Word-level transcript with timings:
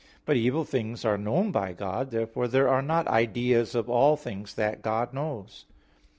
But 0.25 0.35
evil 0.35 0.63
things 0.63 1.05
are 1.05 1.15
known 1.15 1.51
by 1.51 1.73
God. 1.73 2.09
Therefore 2.09 2.47
there 2.47 2.67
are 2.67 2.81
not 2.81 3.07
ideas 3.07 3.75
of 3.75 3.87
all 3.87 4.17
things 4.17 4.55
that 4.55 4.81
God 4.81 5.13
knows. 5.13 5.65